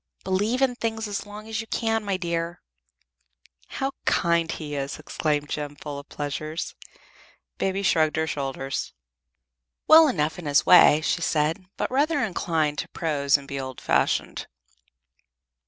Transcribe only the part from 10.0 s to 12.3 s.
enough in his way," she said, "but rather